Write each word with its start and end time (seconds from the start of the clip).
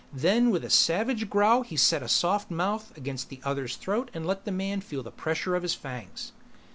Then 0.11 0.49
with 0.49 0.65
a 0.65 0.71
savage 0.71 1.29
growl 1.29 1.61
he 1.61 1.77
set 1.77 2.01
a 2.01 2.09
soft 2.09 2.49
mouth 2.49 2.91
against 2.97 3.29
the 3.29 3.39
other's 3.43 3.75
throat 3.75 4.09
and 4.15 4.25
let 4.25 4.45
the 4.45 4.51
man 4.51 4.81
feel 4.81 5.03
the 5.03 5.11
pressure 5.11 5.55
of 5.55 5.61
his 5.61 5.75
fangs. 5.75 6.31